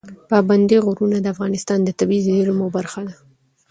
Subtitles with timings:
[0.29, 3.15] پابندی غرونه د افغانستان د طبیعي زیرمو برخه ده.